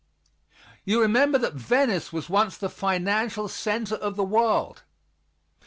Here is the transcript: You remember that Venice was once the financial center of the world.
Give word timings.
You 0.83 0.99
remember 0.99 1.37
that 1.37 1.53
Venice 1.53 2.11
was 2.11 2.27
once 2.27 2.57
the 2.57 2.71
financial 2.71 3.47
center 3.47 3.93
of 3.97 4.15
the 4.15 4.23
world. 4.23 4.81